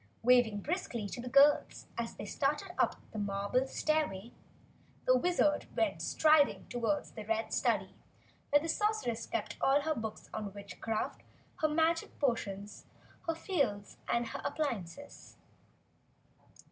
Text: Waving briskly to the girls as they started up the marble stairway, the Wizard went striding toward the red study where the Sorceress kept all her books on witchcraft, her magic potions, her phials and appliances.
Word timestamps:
Waving 0.23 0.61
briskly 0.61 1.05
to 1.09 1.21
the 1.21 1.29
girls 1.29 1.85
as 1.95 2.15
they 2.15 2.25
started 2.25 2.71
up 2.81 2.95
the 3.11 3.19
marble 3.19 3.67
stairway, 3.67 4.31
the 5.05 5.15
Wizard 5.15 5.67
went 5.77 6.01
striding 6.01 6.65
toward 6.69 7.05
the 7.15 7.23
red 7.23 7.53
study 7.53 7.93
where 8.49 8.59
the 8.59 8.67
Sorceress 8.67 9.27
kept 9.27 9.57
all 9.61 9.81
her 9.81 9.93
books 9.93 10.27
on 10.33 10.55
witchcraft, 10.55 11.21
her 11.57 11.69
magic 11.69 12.17
potions, 12.17 12.87
her 13.27 13.35
phials 13.35 13.97
and 14.11 14.27
appliances. 14.43 15.37